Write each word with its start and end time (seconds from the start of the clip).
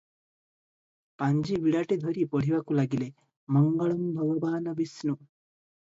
ପାଞ୍ଜିବିଡ଼ାଟି 1.23 1.99
ଧରି 2.05 2.27
ପଢ଼ିବାକୁ 2.33 2.81
ଲାଗିଲେ- 2.81 3.13
"ମଙ୍ଗଳଂ 3.59 4.05
ଭଗବାନ 4.21 4.79
ବିଷ୍ଣୁ" 4.85 5.21